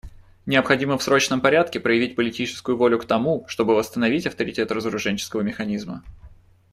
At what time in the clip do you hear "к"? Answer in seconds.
2.97-3.05